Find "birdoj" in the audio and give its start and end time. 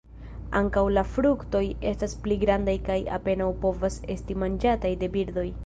5.19-5.49